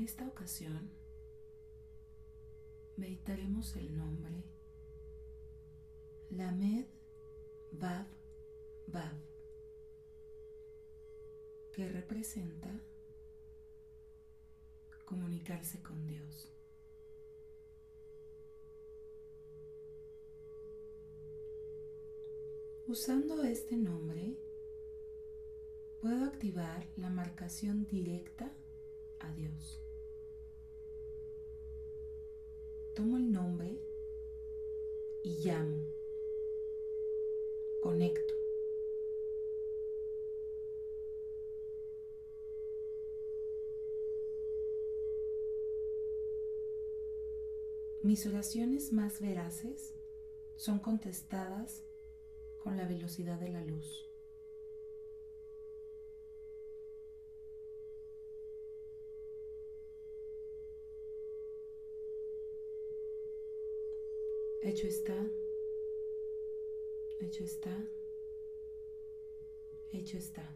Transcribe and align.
En 0.00 0.06
esta 0.06 0.26
ocasión 0.26 0.90
meditaremos 2.96 3.76
el 3.76 3.94
nombre 3.98 4.32
Lamed 6.30 6.86
Vav 7.72 8.06
Vav, 8.86 9.12
que 11.74 11.86
representa 11.90 12.80
comunicarse 15.04 15.82
con 15.82 16.06
Dios. 16.06 16.50
Usando 22.86 23.44
este 23.44 23.76
nombre, 23.76 24.34
puedo 26.00 26.24
activar 26.24 26.88
la 26.96 27.10
marcación 27.10 27.86
directa 27.86 28.50
a 29.18 29.30
Dios. 29.34 29.89
Tomo 32.94 33.16
el 33.16 33.32
nombre 33.32 33.78
y 35.22 35.36
llamo. 35.44 35.86
Conecto. 37.80 38.34
Mis 48.02 48.26
oraciones 48.26 48.92
más 48.92 49.20
veraces 49.20 49.94
son 50.56 50.80
contestadas 50.80 51.84
con 52.58 52.76
la 52.76 52.86
velocidad 52.86 53.38
de 53.38 53.50
la 53.50 53.62
luz. 53.62 54.09
Hecho 64.62 64.86
está, 64.86 65.30
hecho 67.18 67.44
está, 67.44 67.88
hecho 69.92 70.18
está. 70.18 70.54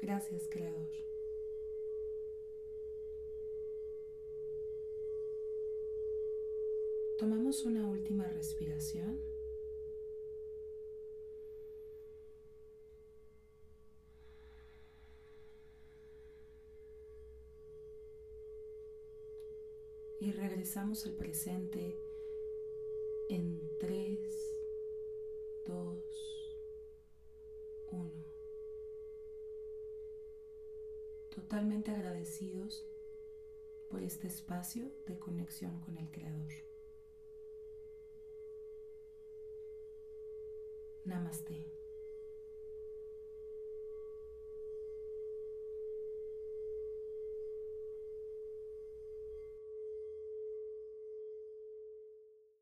Gracias, 0.00 0.48
Creador. 0.48 0.88
Tomamos 7.18 7.64
una 7.64 7.88
última 7.88 8.26
respiración. 8.28 9.33
Y 20.24 20.32
regresamos 20.32 21.04
al 21.04 21.12
presente 21.12 22.00
en 23.28 23.60
3, 23.78 24.18
2, 25.66 25.98
1. 27.90 28.10
Totalmente 31.28 31.90
agradecidos 31.90 32.86
por 33.90 34.02
este 34.02 34.28
espacio 34.28 34.90
de 35.06 35.18
conexión 35.18 35.78
con 35.80 35.98
el 35.98 36.10
Creador. 36.10 36.52
Namaste. 41.04 41.83